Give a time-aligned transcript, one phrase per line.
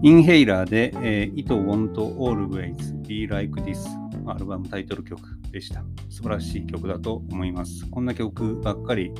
[0.00, 3.84] インヘイラーで、えー、It Won't Always Be Like This
[4.28, 5.20] アルバムタイトル曲
[5.50, 5.82] でした。
[6.08, 7.84] 素晴らしい曲だと思います。
[7.90, 9.12] こんな曲ばっかり、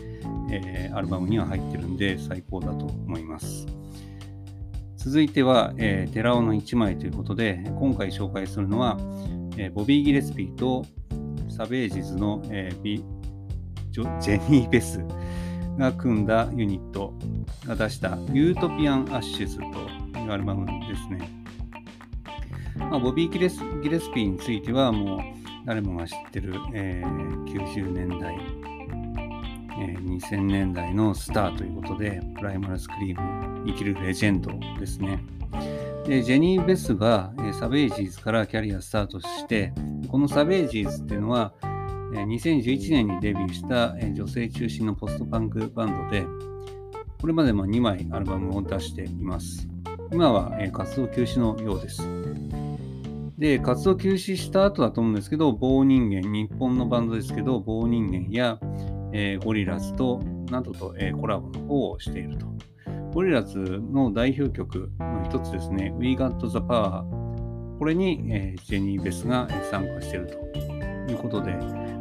[0.52, 3.66] えー、アルバムには入ってるんで最高だと思います。
[4.96, 8.98] 続いては、えー、寺尾の1枚ということで、今回紹介するのは、
[9.56, 10.84] えー、ボビー・ギレスピーと
[11.48, 13.04] サベージズの、えー、ビジ
[14.20, 15.04] ジェニー・ベス
[15.76, 17.14] が組んだユニット
[17.67, 21.39] が出したユートピアン・アッシュズとアルバムですね。
[22.79, 25.21] まあ、ボビー・ギレスギレスピーについてはもう
[25.67, 28.35] 誰もが知ってる、えー、90年代、
[29.81, 35.23] えー、2000年代のスターということで、プライマルスクリーム、生きるレジェンドですね。
[36.06, 39.73] でジェニー・ベスが、えー、サベージーズからキャリアスタートして、
[40.09, 41.53] このサベージーズっていうのは、
[42.15, 46.25] えー、2011年にデビューした、えー、女性中心のポストパンクバンドで、
[47.20, 49.69] これまでも2枚アルバムを出しています。
[50.11, 52.03] 今は、え、活動休止のようです。
[53.39, 58.59] で、活動休止した後だと思うんですけど、棒人間、日本のバンドですけど、棒人間や、
[59.12, 60.20] えー、ゴリラズと、
[60.51, 62.47] などと、えー、コラボの方をしていると。
[63.12, 67.05] ゴリラズの代表曲の一つですね、We Got the Power。
[67.79, 71.53] これに、えー、ジェニー・ベスが参加しているということで、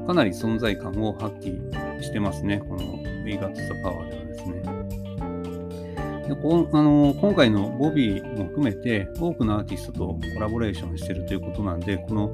[0.07, 2.77] かなり存在感を発揮してますね、この
[3.25, 4.76] We Got the Power ではですね。
[6.27, 12.33] でこあの今回のボビーも含めて多くのアーティストとコラボレーションしてるということなんで、この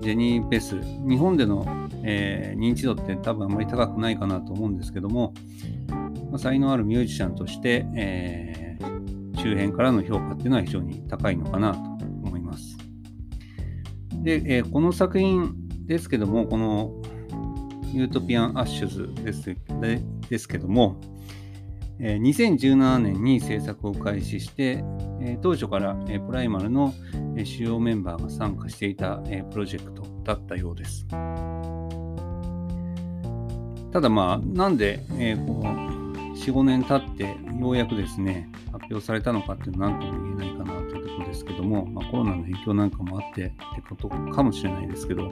[0.00, 1.66] ジェニー・ベス、日本での、
[2.04, 5.34] えー、認知度って多分あまり高くないかなと思うんですけども、
[6.30, 11.80] まあ、才能あるミュージシャンとして、えー、周辺からの評価っていうのは非常に高いのかなと
[12.24, 12.78] 思います。
[14.22, 15.52] で、えー、この作品
[15.86, 16.92] ですけども、この
[17.92, 19.56] ユートピアン・アッシュズです
[20.30, 21.00] ですけども、
[21.98, 24.84] 2017年に制作を開始して、
[25.40, 26.92] 当初からプライマルの
[27.44, 29.18] 主要メンバーが参加していた
[29.50, 31.06] プロジェクトだったようです。
[33.92, 35.44] ただまあ、なんで、4、
[36.34, 43.54] 5年経ってようやくですね、発表されたのかっていうのは何とも言えないかなというところですけども、まあ、コロナの影響なんかもあってって
[43.88, 45.30] ことかもしれないですけど、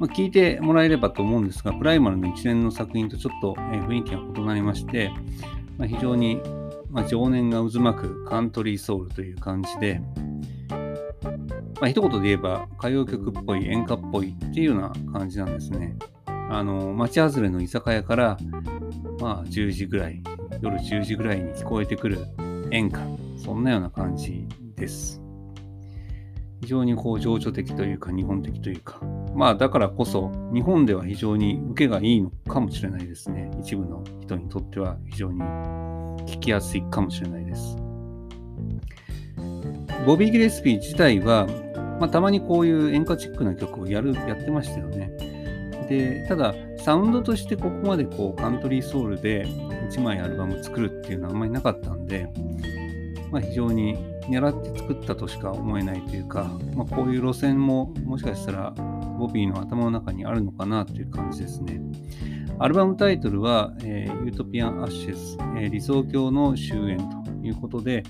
[0.00, 5.12] まあ、聞いてもらえればと思うんですが、プライマルの一連の作品とちょっとえ雰囲気が異なりまして、
[5.78, 6.40] まあ、非常に、
[6.90, 10.00] ま、情念が渦巻くカントリーソウルという感じで、
[11.80, 15.96] まあ、一言で言えば歌謡曲っぽい演歌っぽいっていうような感じなんですね。
[16.26, 18.36] あの、街外れの居酒屋から、
[19.20, 20.22] まあ、10時ぐらい、
[20.60, 22.26] 夜10時ぐらいに聞こえてくる
[22.70, 23.00] 演歌、
[23.36, 24.46] そんなような感じ
[24.76, 25.23] です。
[26.64, 28.98] 非常にこう情緒的というか日本的というか、
[29.34, 33.50] まあだからこそ日本では非常に受けがいいのかもしれないですね。
[33.60, 37.76] 一部の人にとっては非常に聞きやすいかもしれないです。
[40.06, 41.46] ボビー・ギレスピー自体は、
[42.00, 45.10] まあ、たまにこういう演歌チックな曲をやるやってましたよね。
[45.90, 49.44] で、ただサウンドとしてここまでこうカントリーソウルで
[49.90, 52.26] 1枚アルバム作るっていうのはあんまりなかったんで、
[53.30, 58.70] まあ、非常に狙って作ったとしか思えないというか、まあ、こういう路線ももしかしたら
[59.18, 61.80] ボビーの頭の中にあるのかなという感じですね。
[62.58, 68.04] アルバムタイトルは、えー、ユートピアン・アッシュズ、えー、理想郷の終焉ということで、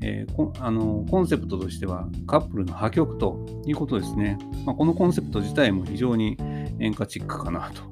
[0.00, 4.38] えー、こあのコンセプトとしてはカップルの破局ということですね。
[4.64, 6.36] まあ、このコンセプト自体も非常に
[6.78, 7.82] 演歌チックかなと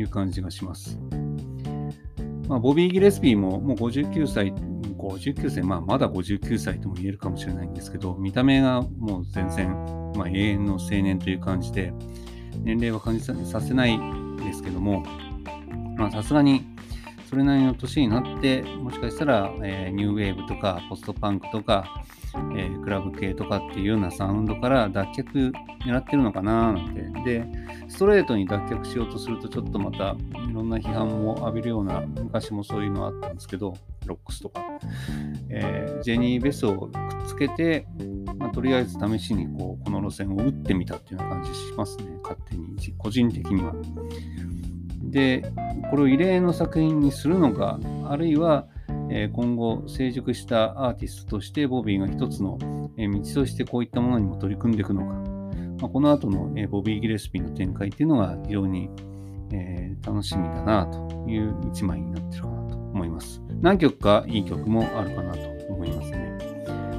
[0.00, 0.98] いう感じがします。
[2.48, 4.54] まあ、ボビー・ギレスピーももう59歳
[5.02, 9.70] 59歳、まあ、まだ59歳とも言えるかもしれないんですけど、見た目がもう全然、
[10.16, 11.92] まあ、永遠の青年という感じで、
[12.60, 13.98] 年齢は感じさせない
[14.44, 15.04] ですけども、
[16.12, 16.64] さすがに
[17.32, 22.04] それなりの年になって、もしかしたら、えー、ニューウェーブとか、ポストパンクとか、
[22.54, 25.50] えー、クラブ系とかっていうようなサウンドから脱却
[25.86, 27.00] 狙ってるのかななんて。
[27.24, 27.46] で、
[27.88, 30.14] ストレートに脱却しようとすると、ちょっとまた
[30.50, 34.60] いろんな批判も浴びるような、昔もそういうのあったんですけど、ロックスとか。
[35.48, 36.90] えー、ジェニー・ベスをくっ
[37.26, 37.86] つけて、
[38.38, 43.74] まあ、とりあえず試しにこうこの路線を打ってみたっていうような感じしますね、勝手に、個人的には。
[45.02, 45.44] で、
[45.90, 48.66] これを異例の作品にするのか、あるいは、
[49.10, 55.14] え今後成熟したアーティストとしてボビーが一つの道としてこういったものにも取り組んでいくのか、
[55.82, 58.88] まあ、この後のえボビー・ギレスピーの展開っていうのが非常に、
[59.52, 63.42] えー、楽しみだなという一枚になってるかなと思います。
[63.62, 66.38] 何曲かいい曲もあるかなと思いますね。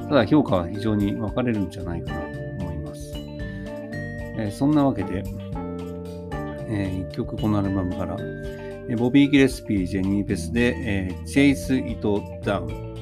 [0.08, 3.12] ただ評価は非常に分かれるんじゃないかなと思います。
[3.16, 5.22] えー、そんなわけで、
[6.68, 8.16] えー、1曲このアルバムから、
[8.96, 12.00] ボビー・ギレスピー、ジェニー・ベスで、えー、Chase It
[12.42, 12.93] Down